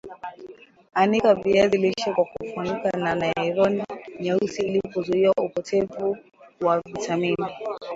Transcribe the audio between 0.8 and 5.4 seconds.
Anika viazi lishe kwa kufunika na naironi nyeusi ili kuzuia